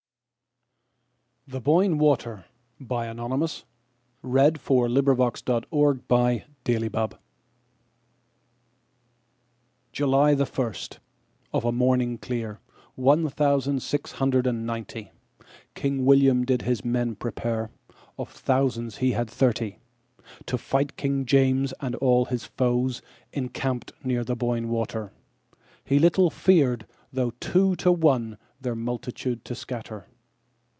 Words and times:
rish 1.47 1.55
Verse. 1.55 1.65
1922. 1.97 2.43
By 2.85 3.07
Anonymous 3.07 3.65
42. 4.21 4.53
The 4.53 5.99
Boyne 6.07 6.47
Water 6.47 7.17
JULY 9.91 10.33
the 10.35 10.45
first, 10.45 10.99
of 11.51 11.65
a 11.65 11.73
morning 11.73 12.17
clear, 12.19 12.61
one 12.95 13.27
thousand 13.27 13.81
six 13.83 14.13
hundred 14.13 14.47
and 14.47 14.65
ninety, 14.65 15.11
King 15.75 16.05
William 16.05 16.45
did 16.45 16.61
his 16.61 16.85
men 16.85 17.15
prepare—of 17.15 18.29
thousands 18.29 18.97
he 18.97 19.11
had 19.11 19.29
thirty—To 19.29 20.57
fight 20.57 20.95
King 20.95 21.25
James 21.25 21.73
and 21.81 21.95
all 21.95 22.25
his 22.25 22.45
foes, 22.45 23.01
encamped 23.33 23.91
near 24.05 24.23
the 24.23 24.37
Boyne 24.37 24.69
Water; 24.69 25.11
He 25.83 25.99
little 25.99 26.29
feared, 26.29 26.85
though 27.11 27.33
two 27.41 27.75
to 27.77 27.91
one, 27.91 28.37
their 28.61 28.75
multitude 28.75 29.43
to 29.43 29.53
scatter. 29.53 30.07